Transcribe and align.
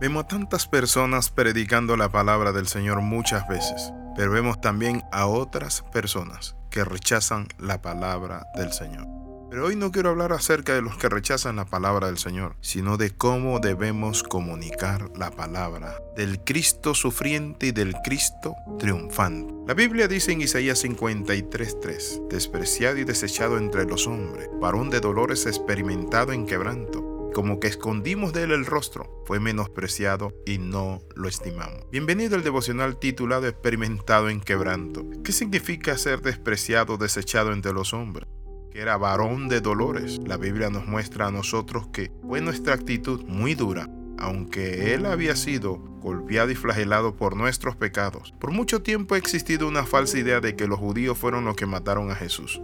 Vemos 0.00 0.24
a 0.24 0.28
tantas 0.28 0.68
personas 0.68 1.28
predicando 1.28 1.96
la 1.96 2.08
palabra 2.08 2.52
del 2.52 2.68
Señor 2.68 3.00
muchas 3.00 3.48
veces, 3.48 3.92
pero 4.14 4.30
vemos 4.30 4.60
también 4.60 5.02
a 5.10 5.26
otras 5.26 5.82
personas 5.92 6.54
que 6.70 6.84
rechazan 6.84 7.48
la 7.58 7.82
palabra 7.82 8.46
del 8.54 8.72
Señor. 8.72 9.08
Pero 9.50 9.66
hoy 9.66 9.74
no 9.74 9.90
quiero 9.90 10.10
hablar 10.10 10.32
acerca 10.32 10.72
de 10.72 10.82
los 10.82 10.96
que 10.98 11.08
rechazan 11.08 11.56
la 11.56 11.64
palabra 11.64 12.06
del 12.06 12.18
Señor, 12.18 12.54
sino 12.60 12.96
de 12.96 13.10
cómo 13.10 13.58
debemos 13.58 14.22
comunicar 14.22 15.10
la 15.16 15.32
palabra 15.32 16.00
del 16.14 16.44
Cristo 16.44 16.94
sufriente 16.94 17.66
y 17.66 17.72
del 17.72 17.94
Cristo 18.04 18.54
triunfante. 18.78 19.52
La 19.66 19.74
Biblia 19.74 20.06
dice 20.06 20.30
en 20.30 20.42
Isaías 20.42 20.84
53:3, 20.84 22.28
despreciado 22.28 22.98
y 22.98 23.04
desechado 23.04 23.58
entre 23.58 23.84
los 23.84 24.06
hombres, 24.06 24.48
varón 24.60 24.90
de 24.90 25.00
dolores 25.00 25.46
experimentado 25.46 26.32
en 26.32 26.46
quebranto 26.46 27.07
como 27.38 27.60
que 27.60 27.68
escondimos 27.68 28.32
de 28.32 28.42
él 28.42 28.50
el 28.50 28.66
rostro, 28.66 29.22
fue 29.24 29.38
menospreciado 29.38 30.34
y 30.44 30.58
no 30.58 31.02
lo 31.14 31.28
estimamos. 31.28 31.88
Bienvenido 31.92 32.34
al 32.34 32.42
devocional 32.42 32.98
titulado 32.98 33.46
Experimentado 33.46 34.28
en 34.28 34.40
quebranto. 34.40 35.06
¿Qué 35.22 35.30
significa 35.30 35.96
ser 35.98 36.20
despreciado, 36.20 36.96
desechado 36.96 37.52
entre 37.52 37.72
los 37.72 37.94
hombres? 37.94 38.26
Que 38.72 38.80
era 38.80 38.96
varón 38.96 39.48
de 39.48 39.60
dolores. 39.60 40.18
La 40.26 40.36
Biblia 40.36 40.68
nos 40.68 40.88
muestra 40.88 41.28
a 41.28 41.30
nosotros 41.30 41.86
que 41.92 42.10
fue 42.26 42.40
nuestra 42.40 42.74
actitud 42.74 43.22
muy 43.28 43.54
dura, 43.54 43.88
aunque 44.18 44.92
él 44.92 45.06
había 45.06 45.36
sido 45.36 45.76
golpeado 45.76 46.50
y 46.50 46.56
flagelado 46.56 47.14
por 47.14 47.36
nuestros 47.36 47.76
pecados. 47.76 48.34
Por 48.40 48.50
mucho 48.50 48.82
tiempo 48.82 49.14
ha 49.14 49.18
existido 49.18 49.68
una 49.68 49.84
falsa 49.84 50.18
idea 50.18 50.40
de 50.40 50.56
que 50.56 50.66
los 50.66 50.80
judíos 50.80 51.16
fueron 51.16 51.44
los 51.44 51.54
que 51.54 51.66
mataron 51.66 52.10
a 52.10 52.16
Jesús. 52.16 52.60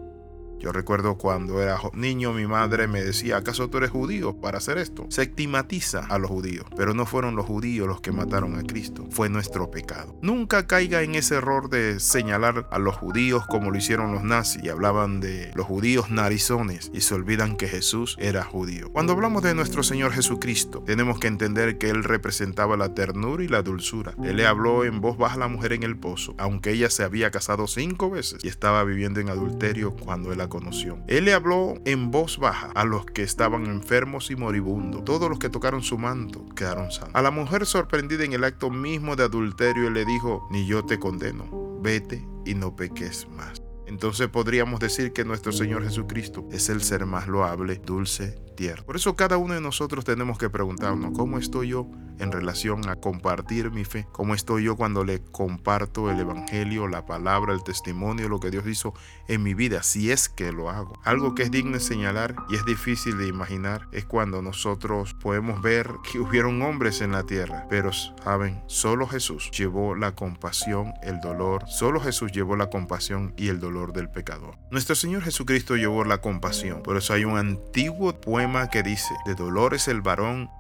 Yo 0.58 0.72
recuerdo 0.72 1.18
cuando 1.18 1.62
era 1.62 1.78
niño 1.92 2.32
mi 2.32 2.46
madre 2.46 2.88
me 2.88 3.02
decía, 3.02 3.36
¿acaso 3.36 3.68
tú 3.68 3.78
eres 3.78 3.90
judío 3.90 4.40
para 4.40 4.58
hacer 4.58 4.78
esto? 4.78 5.06
Se 5.10 5.22
estigmatiza 5.22 6.06
a 6.08 6.18
los 6.18 6.30
judíos, 6.30 6.66
pero 6.76 6.94
no 6.94 7.06
fueron 7.06 7.36
los 7.36 7.46
judíos 7.46 7.86
los 7.86 8.00
que 8.00 8.12
mataron 8.12 8.58
a 8.58 8.62
Cristo, 8.62 9.06
fue 9.10 9.28
nuestro 9.28 9.70
pecado. 9.70 10.16
Nunca 10.22 10.66
caiga 10.66 11.02
en 11.02 11.14
ese 11.14 11.36
error 11.36 11.68
de 11.68 12.00
señalar 12.00 12.68
a 12.70 12.78
los 12.78 12.96
judíos 12.96 13.44
como 13.46 13.70
lo 13.70 13.78
hicieron 13.78 14.12
los 14.12 14.22
nazis 14.22 14.62
y 14.62 14.68
hablaban 14.68 15.20
de 15.20 15.50
los 15.54 15.66
judíos 15.66 16.10
narizones 16.10 16.90
y 16.94 17.00
se 17.00 17.14
olvidan 17.14 17.56
que 17.56 17.68
Jesús 17.68 18.16
era 18.18 18.44
judío. 18.44 18.90
Cuando 18.92 19.12
hablamos 19.12 19.42
de 19.42 19.54
nuestro 19.54 19.82
Señor 19.82 20.12
Jesucristo, 20.12 20.82
tenemos 20.86 21.18
que 21.18 21.26
entender 21.26 21.78
que 21.78 21.90
Él 21.90 22.04
representaba 22.04 22.76
la 22.76 22.94
ternura 22.94 23.42
y 23.42 23.48
la 23.48 23.62
dulzura. 23.62 24.14
Él 24.22 24.36
le 24.36 24.46
habló 24.46 24.84
en 24.84 25.00
voz 25.00 25.18
baja 25.18 25.34
a 25.34 25.38
la 25.38 25.48
mujer 25.48 25.72
en 25.72 25.82
el 25.82 25.96
pozo, 25.96 26.34
aunque 26.38 26.70
ella 26.72 26.90
se 26.90 27.02
había 27.04 27.30
casado 27.30 27.66
cinco 27.66 28.10
veces 28.10 28.38
y 28.42 28.48
estaba 28.48 28.84
viviendo 28.84 29.20
en 29.20 29.28
adulterio 29.28 29.94
cuando 29.96 30.32
él 30.32 30.40
conoció. 30.48 30.98
Él 31.08 31.26
le 31.26 31.34
habló 31.34 31.74
en 31.84 32.10
voz 32.10 32.38
baja 32.38 32.70
a 32.74 32.84
los 32.84 33.06
que 33.06 33.22
estaban 33.22 33.66
enfermos 33.66 34.30
y 34.30 34.36
moribundos. 34.36 35.04
Todos 35.04 35.28
los 35.28 35.38
que 35.38 35.48
tocaron 35.48 35.82
su 35.82 35.98
manto 35.98 36.46
quedaron 36.54 36.90
sanos. 36.90 37.14
A 37.14 37.22
la 37.22 37.30
mujer 37.30 37.66
sorprendida 37.66 38.24
en 38.24 38.32
el 38.32 38.44
acto 38.44 38.70
mismo 38.70 39.16
de 39.16 39.24
adulterio, 39.24 39.88
él 39.88 39.94
le 39.94 40.04
dijo, 40.04 40.46
ni 40.50 40.66
yo 40.66 40.84
te 40.84 40.98
condeno, 40.98 41.78
vete 41.80 42.26
y 42.44 42.54
no 42.54 42.76
peques 42.76 43.28
más. 43.28 43.62
Entonces 43.86 44.28
podríamos 44.28 44.80
decir 44.80 45.12
que 45.12 45.24
nuestro 45.24 45.52
Señor 45.52 45.84
Jesucristo 45.84 46.46
es 46.50 46.68
el 46.68 46.82
ser 46.82 47.06
más 47.06 47.28
loable, 47.28 47.76
dulce, 47.84 48.38
tierno. 48.56 48.84
Por 48.84 48.96
eso 48.96 49.14
cada 49.14 49.36
uno 49.36 49.54
de 49.54 49.60
nosotros 49.60 50.04
tenemos 50.04 50.38
que 50.38 50.50
preguntarnos, 50.50 51.12
¿cómo 51.16 51.38
estoy 51.38 51.68
yo 51.68 51.88
en 52.18 52.32
relación 52.32 52.88
a 52.88 52.96
compartir 52.96 53.70
mi 53.70 53.84
fe? 53.84 54.06
¿Cómo 54.12 54.34
estoy 54.34 54.64
yo 54.64 54.76
cuando 54.76 55.04
le 55.04 55.20
comparto 55.22 56.10
el 56.10 56.20
Evangelio, 56.20 56.88
la 56.88 57.06
palabra, 57.06 57.52
el 57.52 57.62
testimonio, 57.62 58.28
lo 58.28 58.40
que 58.40 58.50
Dios 58.50 58.66
hizo 58.66 58.94
en 59.28 59.42
mi 59.42 59.54
vida? 59.54 59.82
Si 59.82 60.10
es 60.10 60.28
que 60.28 60.52
lo 60.52 60.70
hago. 60.70 60.98
Algo 61.04 61.34
que 61.34 61.42
es 61.42 61.50
digno 61.50 61.72
de 61.72 61.80
señalar 61.80 62.34
y 62.48 62.56
es 62.56 62.64
difícil 62.64 63.18
de 63.18 63.26
imaginar 63.26 63.88
es 63.92 64.04
cuando 64.04 64.42
nosotros 64.42 65.14
podemos 65.14 65.62
ver 65.62 65.90
que 66.10 66.18
hubieron 66.18 66.60
hombres 66.62 67.00
en 67.00 67.12
la 67.12 67.24
tierra, 67.24 67.66
pero 67.68 67.90
saben, 67.92 68.62
solo 68.66 69.06
Jesús 69.06 69.50
llevó 69.50 69.94
la 69.94 70.14
compasión, 70.14 70.92
el 71.02 71.20
dolor, 71.20 71.64
solo 71.68 72.00
Jesús 72.00 72.32
llevó 72.32 72.56
la 72.56 72.70
compasión 72.70 73.34
y 73.36 73.48
el 73.48 73.60
dolor 73.60 73.92
del 73.92 74.10
pecador. 74.10 74.56
Nuestro 74.70 74.94
Señor 74.94 75.22
Jesucristo 75.22 75.76
llevó 75.76 76.04
la 76.04 76.18
compasión, 76.18 76.82
por 76.82 76.96
eso 76.96 77.12
hay 77.12 77.24
un 77.24 77.38
antiguo 77.38 78.20
poema 78.20 78.68
que 78.68 78.82
dice, 78.82 79.14
de 79.26 79.34
dolores 79.34 79.88
el 79.88 80.02
varón 80.02 80.50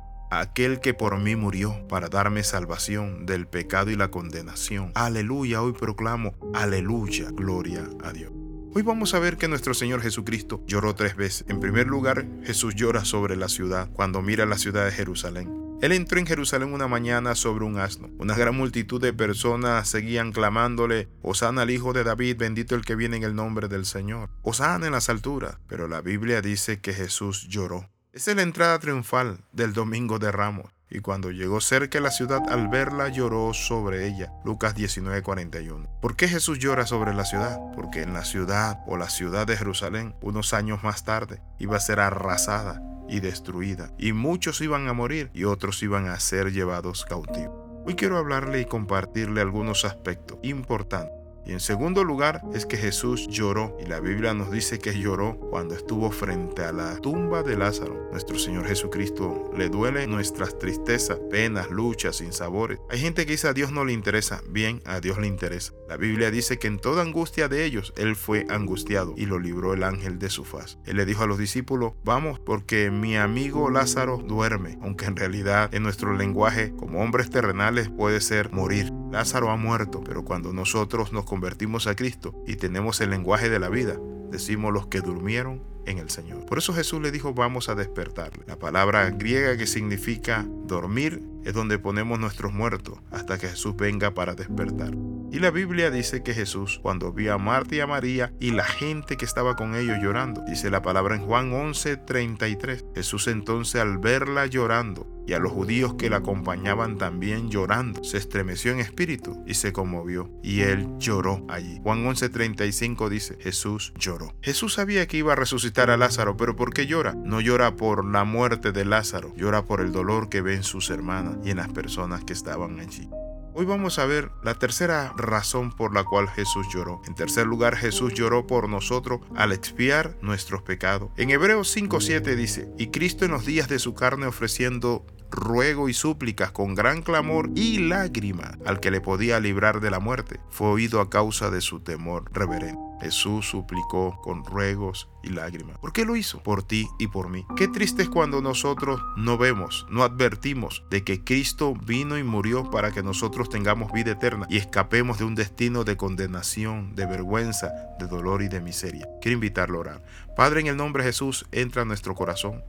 aquel 0.40 0.80
que 0.80 0.94
por 0.94 1.18
mí 1.18 1.36
murió 1.36 1.86
para 1.88 2.08
darme 2.08 2.44
salvación 2.44 3.26
del 3.26 3.46
pecado 3.46 3.90
y 3.90 3.96
la 3.96 4.10
condenación. 4.10 4.92
Aleluya, 4.94 5.62
hoy 5.62 5.72
proclamo, 5.72 6.34
aleluya, 6.54 7.28
gloria 7.32 7.88
a 8.02 8.12
Dios. 8.12 8.32
Hoy 8.76 8.82
vamos 8.82 9.14
a 9.14 9.20
ver 9.20 9.36
que 9.36 9.46
nuestro 9.46 9.72
Señor 9.72 10.02
Jesucristo 10.02 10.60
lloró 10.66 10.96
tres 10.96 11.14
veces. 11.14 11.44
En 11.48 11.60
primer 11.60 11.86
lugar, 11.86 12.26
Jesús 12.42 12.74
llora 12.74 13.04
sobre 13.04 13.36
la 13.36 13.48
ciudad 13.48 13.88
cuando 13.92 14.20
mira 14.20 14.46
la 14.46 14.58
ciudad 14.58 14.84
de 14.84 14.90
Jerusalén. 14.90 15.64
Él 15.80 15.92
entró 15.92 16.18
en 16.18 16.26
Jerusalén 16.26 16.72
una 16.72 16.88
mañana 16.88 17.34
sobre 17.34 17.64
un 17.64 17.78
asno. 17.78 18.08
Una 18.18 18.34
gran 18.34 18.56
multitud 18.56 19.00
de 19.00 19.12
personas 19.12 19.88
seguían 19.88 20.32
clamándole, 20.32 21.08
Osana 21.22 21.62
al 21.62 21.70
Hijo 21.70 21.92
de 21.92 22.04
David, 22.04 22.36
bendito 22.38 22.74
el 22.74 22.84
que 22.84 22.96
viene 22.96 23.16
en 23.18 23.22
el 23.22 23.34
nombre 23.34 23.68
del 23.68 23.84
Señor. 23.84 24.30
Osana 24.42 24.86
en 24.86 24.92
las 24.92 25.08
alturas. 25.08 25.58
Pero 25.68 25.86
la 25.86 26.00
Biblia 26.00 26.40
dice 26.40 26.80
que 26.80 26.94
Jesús 26.94 27.46
lloró. 27.48 27.93
Es 28.14 28.28
la 28.28 28.42
entrada 28.42 28.78
triunfal 28.78 29.40
del 29.50 29.72
Domingo 29.72 30.20
de 30.20 30.30
Ramos. 30.30 30.70
Y 30.88 31.00
cuando 31.00 31.32
llegó 31.32 31.60
cerca 31.60 31.98
la 31.98 32.12
ciudad, 32.12 32.48
al 32.48 32.68
verla 32.68 33.08
lloró 33.08 33.52
sobre 33.54 34.06
ella. 34.06 34.32
Lucas 34.44 34.76
19:41. 34.76 35.88
¿Por 36.00 36.14
qué 36.14 36.28
Jesús 36.28 36.60
llora 36.60 36.86
sobre 36.86 37.12
la 37.12 37.24
ciudad? 37.24 37.58
Porque 37.74 38.02
en 38.02 38.14
la 38.14 38.24
ciudad 38.24 38.78
o 38.86 38.96
la 38.96 39.10
ciudad 39.10 39.48
de 39.48 39.56
Jerusalén, 39.56 40.14
unos 40.22 40.54
años 40.54 40.84
más 40.84 41.04
tarde, 41.04 41.42
iba 41.58 41.76
a 41.76 41.80
ser 41.80 41.98
arrasada 41.98 42.80
y 43.08 43.18
destruida. 43.18 43.90
Y 43.98 44.12
muchos 44.12 44.60
iban 44.60 44.86
a 44.86 44.92
morir 44.92 45.32
y 45.34 45.42
otros 45.42 45.82
iban 45.82 46.06
a 46.06 46.20
ser 46.20 46.52
llevados 46.52 47.04
cautivos. 47.04 47.58
Hoy 47.84 47.96
quiero 47.96 48.16
hablarle 48.16 48.60
y 48.60 48.66
compartirle 48.66 49.40
algunos 49.40 49.84
aspectos 49.84 50.38
importantes 50.44 51.23
y 51.46 51.52
en 51.52 51.60
segundo 51.60 52.04
lugar 52.04 52.42
es 52.54 52.66
que 52.66 52.76
Jesús 52.76 53.28
lloró 53.28 53.76
y 53.80 53.86
la 53.86 54.00
Biblia 54.00 54.34
nos 54.34 54.50
dice 54.50 54.78
que 54.78 54.98
lloró 54.98 55.38
cuando 55.50 55.74
estuvo 55.74 56.10
frente 56.10 56.62
a 56.62 56.72
la 56.72 56.96
tumba 56.96 57.42
de 57.42 57.56
Lázaro. 57.56 58.08
Nuestro 58.10 58.38
Señor 58.38 58.66
Jesucristo 58.66 59.50
le 59.56 59.68
duele 59.68 60.06
nuestras 60.06 60.58
tristezas, 60.58 61.18
penas, 61.30 61.70
luchas, 61.70 62.16
sinsabores. 62.16 62.78
Hay 62.88 63.00
gente 63.00 63.26
que 63.26 63.32
dice 63.32 63.48
a 63.48 63.52
Dios 63.52 63.72
no 63.72 63.84
le 63.84 63.92
interesa. 63.92 64.40
Bien, 64.48 64.80
a 64.84 65.00
Dios 65.00 65.18
le 65.18 65.26
interesa. 65.26 65.74
La 65.88 65.96
Biblia 65.96 66.30
dice 66.30 66.58
que 66.58 66.68
en 66.68 66.78
toda 66.78 67.02
angustia 67.02 67.48
de 67.48 67.64
ellos 67.64 67.92
Él 67.96 68.16
fue 68.16 68.46
angustiado 68.48 69.14
y 69.16 69.26
lo 69.26 69.38
libró 69.38 69.74
el 69.74 69.82
ángel 69.82 70.18
de 70.18 70.30
su 70.30 70.44
faz. 70.44 70.78
Él 70.86 70.96
le 70.96 71.04
dijo 71.04 71.24
a 71.24 71.26
los 71.26 71.38
discípulos, 71.38 71.92
vamos 72.04 72.38
porque 72.38 72.90
mi 72.90 73.16
amigo 73.16 73.68
Lázaro 73.68 74.18
duerme, 74.18 74.78
aunque 74.80 75.06
en 75.06 75.16
realidad 75.16 75.74
en 75.74 75.82
nuestro 75.82 76.14
lenguaje 76.14 76.72
como 76.76 77.02
hombres 77.02 77.28
terrenales 77.28 77.90
puede 77.90 78.20
ser 78.20 78.50
morir. 78.50 78.93
Lázaro 79.14 79.52
ha 79.52 79.56
muerto, 79.56 80.02
pero 80.02 80.24
cuando 80.24 80.52
nosotros 80.52 81.12
nos 81.12 81.24
convertimos 81.24 81.86
a 81.86 81.94
Cristo 81.94 82.34
y 82.48 82.56
tenemos 82.56 83.00
el 83.00 83.10
lenguaje 83.10 83.48
de 83.48 83.60
la 83.60 83.68
vida, 83.68 83.96
decimos 84.32 84.72
los 84.72 84.88
que 84.88 85.02
durmieron 85.02 85.62
en 85.86 85.98
el 85.98 86.10
Señor. 86.10 86.44
Por 86.46 86.58
eso 86.58 86.74
Jesús 86.74 87.00
le 87.00 87.12
dijo, 87.12 87.32
vamos 87.32 87.68
a 87.68 87.76
despertarle. 87.76 88.42
La 88.48 88.58
palabra 88.58 89.08
griega 89.10 89.56
que 89.56 89.68
significa 89.68 90.44
dormir 90.66 91.22
es 91.44 91.54
donde 91.54 91.78
ponemos 91.78 92.18
nuestros 92.18 92.52
muertos 92.52 92.98
hasta 93.12 93.38
que 93.38 93.46
Jesús 93.46 93.76
venga 93.76 94.14
para 94.14 94.34
despertar. 94.34 94.90
Y 95.30 95.38
la 95.38 95.52
Biblia 95.52 95.92
dice 95.92 96.24
que 96.24 96.34
Jesús, 96.34 96.80
cuando 96.82 97.12
vio 97.12 97.34
a 97.34 97.38
Marta 97.38 97.76
y 97.76 97.80
a 97.80 97.86
María 97.86 98.32
y 98.40 98.50
la 98.50 98.64
gente 98.64 99.16
que 99.16 99.26
estaba 99.26 99.54
con 99.54 99.76
ellos 99.76 99.98
llorando, 100.02 100.42
dice 100.48 100.70
la 100.70 100.82
palabra 100.82 101.14
en 101.14 101.22
Juan 101.22 101.52
11:33, 101.52 102.84
Jesús 102.96 103.28
entonces 103.28 103.80
al 103.80 103.98
verla 103.98 104.46
llorando 104.46 105.13
y 105.26 105.32
a 105.32 105.38
los 105.38 105.52
judíos 105.52 105.94
que 105.94 106.10
la 106.10 106.18
acompañaban 106.18 106.98
también 106.98 107.50
llorando, 107.50 108.04
se 108.04 108.18
estremeció 108.18 108.72
en 108.72 108.80
espíritu 108.80 109.42
y 109.46 109.54
se 109.54 109.72
conmovió, 109.72 110.30
y 110.42 110.60
él 110.60 110.88
lloró 110.98 111.44
allí. 111.48 111.80
Juan 111.82 112.04
11:35 112.04 113.08
dice, 113.08 113.36
Jesús 113.40 113.92
lloró. 113.98 114.34
Jesús 114.42 114.74
sabía 114.74 115.06
que 115.06 115.18
iba 115.18 115.32
a 115.32 115.36
resucitar 115.36 115.90
a 115.90 115.96
Lázaro, 115.96 116.36
pero 116.36 116.56
¿por 116.56 116.72
qué 116.72 116.86
llora? 116.86 117.14
No 117.14 117.40
llora 117.40 117.76
por 117.76 118.04
la 118.04 118.24
muerte 118.24 118.72
de 118.72 118.84
Lázaro, 118.84 119.34
llora 119.36 119.64
por 119.64 119.80
el 119.80 119.92
dolor 119.92 120.28
que 120.28 120.40
ve 120.40 120.54
en 120.54 120.64
sus 120.64 120.90
hermanas 120.90 121.36
y 121.44 121.50
en 121.50 121.58
las 121.58 121.68
personas 121.68 122.24
que 122.24 122.32
estaban 122.32 122.80
allí. 122.80 123.08
Hoy 123.56 123.66
vamos 123.66 124.00
a 124.00 124.04
ver 124.04 124.32
la 124.42 124.54
tercera 124.54 125.14
razón 125.16 125.70
por 125.70 125.94
la 125.94 126.02
cual 126.02 126.28
Jesús 126.28 126.66
lloró. 126.74 127.00
En 127.06 127.14
tercer 127.14 127.46
lugar, 127.46 127.76
Jesús 127.76 128.12
lloró 128.12 128.48
por 128.48 128.68
nosotros 128.68 129.20
al 129.36 129.52
expiar 129.52 130.18
nuestros 130.22 130.62
pecados. 130.62 131.10
En 131.16 131.30
Hebreos 131.30 131.72
5:7 131.76 132.34
dice, 132.34 132.68
y 132.78 132.88
Cristo 132.88 133.24
en 133.24 133.30
los 133.30 133.46
días 133.46 133.68
de 133.68 133.78
su 133.78 133.94
carne 133.94 134.26
ofreciendo 134.26 135.06
ruego 135.34 135.88
y 135.88 135.94
súplicas 135.94 136.52
con 136.52 136.74
gran 136.74 137.02
clamor 137.02 137.50
y 137.54 137.78
lágrima 137.78 138.56
al 138.64 138.80
que 138.80 138.90
le 138.90 139.00
podía 139.00 139.40
librar 139.40 139.80
de 139.80 139.90
la 139.90 140.00
muerte, 140.00 140.40
fue 140.50 140.68
oído 140.68 141.00
a 141.00 141.10
causa 141.10 141.50
de 141.50 141.60
su 141.60 141.80
temor 141.80 142.30
reverente. 142.32 142.80
Jesús 143.00 143.46
suplicó 143.46 144.18
con 144.22 144.44
ruegos 144.44 145.10
y 145.22 145.28
lágrimas. 145.28 145.78
¿Por 145.78 145.92
qué 145.92 146.06
lo 146.06 146.16
hizo? 146.16 146.42
Por 146.42 146.62
ti 146.62 146.88
y 146.98 147.08
por 147.08 147.28
mí. 147.28 147.44
Qué 147.56 147.68
triste 147.68 148.02
es 148.02 148.08
cuando 148.08 148.40
nosotros 148.40 148.98
no 149.16 149.36
vemos, 149.36 149.86
no 149.90 150.04
advertimos 150.04 150.84
de 150.90 151.04
que 151.04 151.22
Cristo 151.22 151.74
vino 151.74 152.16
y 152.16 152.22
murió 152.22 152.70
para 152.70 152.92
que 152.92 153.02
nosotros 153.02 153.50
tengamos 153.50 153.92
vida 153.92 154.12
eterna 154.12 154.46
y 154.48 154.56
escapemos 154.56 155.18
de 155.18 155.24
un 155.24 155.34
destino 155.34 155.84
de 155.84 155.98
condenación, 155.98 156.94
de 156.94 157.04
vergüenza, 157.04 157.72
de 157.98 158.06
dolor 158.06 158.42
y 158.42 158.48
de 158.48 158.62
miseria. 158.62 159.06
Quiero 159.20 159.34
invitarlo 159.34 159.78
a 159.78 159.80
orar. 159.80 160.04
Padre, 160.36 160.60
en 160.60 160.68
el 160.68 160.76
nombre 160.76 161.02
de 161.02 161.10
Jesús, 161.10 161.46
entra 161.52 161.82
a 161.82 161.84
nuestro 161.84 162.14
corazón. 162.14 162.64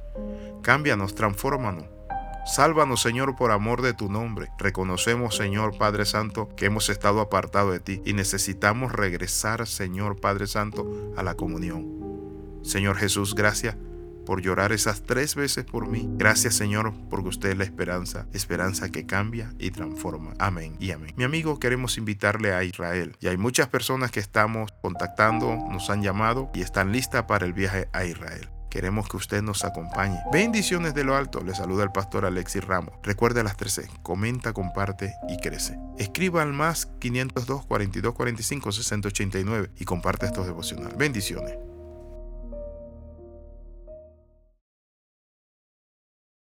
Cámbianos, 0.62 1.16
transfórmanos 1.16 1.95
Sálvanos, 2.46 3.02
Señor, 3.02 3.36
por 3.36 3.52
amor 3.52 3.82
de 3.82 3.96
tu 3.96 4.08
nombre. 4.08 4.52
Reconocemos, 4.60 5.36
Señor 5.36 5.78
Padre 5.78 6.06
Santo, 6.06 6.48
que 6.56 6.68
hemos 6.68 6.90
estado 6.90 7.20
apartados 7.20 7.74
de 7.74 7.80
ti 7.80 8.02
y 8.06 8.14
necesitamos 8.14 8.92
regresar, 8.92 9.66
Señor 9.66 10.22
Padre 10.22 10.46
Santo, 10.46 11.14
a 11.18 11.24
la 11.24 11.34
comunión. 11.34 12.62
Señor 12.64 12.98
Jesús, 12.98 13.34
gracias 13.34 13.76
por 14.28 14.42
llorar 14.42 14.72
esas 14.72 15.02
tres 15.04 15.34
veces 15.34 15.66
por 15.66 15.88
mí. 15.88 16.08
Gracias 16.18 16.56
Señor 16.56 16.94
porque 17.10 17.30
usted 17.30 17.50
es 17.50 17.58
la 17.58 17.64
esperanza, 17.64 18.28
esperanza 18.32 18.92
que 18.92 19.06
cambia 19.06 19.54
y 19.58 19.72
transforma. 19.72 20.34
Amén 20.38 20.76
y 20.80 20.92
amén. 20.92 21.14
Mi 21.16 21.24
amigo, 21.24 21.60
queremos 21.60 21.98
invitarle 21.98 22.54
a 22.54 22.64
Israel 22.64 23.16
y 23.20 23.28
hay 23.28 23.38
muchas 23.38 23.70
personas 23.70 24.12
que 24.12 24.20
estamos 24.20 24.72
contactando, 24.82 25.56
nos 25.72 25.90
han 25.90 26.04
llamado 26.04 26.52
y 26.54 26.62
están 26.62 26.92
listas 26.92 27.24
para 27.24 27.46
el 27.46 27.54
viaje 27.54 27.88
a 27.92 28.06
Israel. 28.06 28.50
Queremos 28.75 29.07
que 29.07 29.16
usted 29.16 29.42
nos 29.42 29.63
acompañe. 29.63 30.19
Bendiciones 30.33 30.94
de 30.94 31.06
lo 31.06 31.16
alto. 31.16 31.42
Le 31.42 31.56
saluda 31.56 31.86
el 31.86 31.94
pastor 31.94 32.25
Alexis 32.25 32.62
Ramos. 32.62 32.94
Recuerde 33.04 33.42
las 33.42 33.56
13. 33.56 33.88
Comenta, 34.04 34.51
comparte 34.51 35.16
y 35.30 35.38
crece. 35.38 35.80
Escriba 35.98 36.42
al 36.42 36.51
más 36.51 36.88
502 37.00 37.66
42 37.68 38.13
45 38.13 38.72
689 38.74 39.72
y 39.80 39.86
comparte 39.86 40.25
estos 40.25 40.45
devocionales. 40.45 40.98
Bendiciones. 40.98 41.56